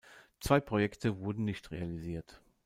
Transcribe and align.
Zwei 0.39 0.59
Projekte 0.59 1.19
wurden 1.19 1.45
nicht 1.45 1.69
realisiert. 1.69 2.41